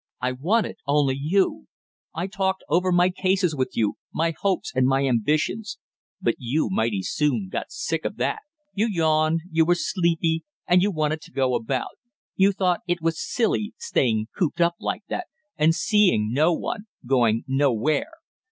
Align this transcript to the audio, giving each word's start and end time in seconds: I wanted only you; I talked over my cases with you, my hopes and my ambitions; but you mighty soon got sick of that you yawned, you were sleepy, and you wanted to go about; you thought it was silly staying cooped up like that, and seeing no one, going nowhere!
I 0.19 0.31
wanted 0.31 0.77
only 0.87 1.15
you; 1.15 1.67
I 2.15 2.25
talked 2.25 2.63
over 2.67 2.91
my 2.91 3.11
cases 3.11 3.55
with 3.55 3.73
you, 3.77 3.97
my 4.11 4.33
hopes 4.41 4.71
and 4.75 4.87
my 4.87 5.05
ambitions; 5.05 5.77
but 6.19 6.33
you 6.39 6.69
mighty 6.71 7.03
soon 7.03 7.49
got 7.51 7.69
sick 7.69 8.03
of 8.03 8.17
that 8.17 8.39
you 8.73 8.87
yawned, 8.89 9.41
you 9.51 9.63
were 9.63 9.75
sleepy, 9.75 10.43
and 10.65 10.81
you 10.81 10.89
wanted 10.89 11.21
to 11.21 11.31
go 11.31 11.53
about; 11.53 11.99
you 12.35 12.51
thought 12.51 12.81
it 12.87 12.99
was 12.99 13.21
silly 13.21 13.75
staying 13.77 14.27
cooped 14.35 14.59
up 14.59 14.73
like 14.79 15.03
that, 15.09 15.27
and 15.55 15.75
seeing 15.75 16.31
no 16.33 16.51
one, 16.51 16.87
going 17.05 17.43
nowhere! 17.47 18.09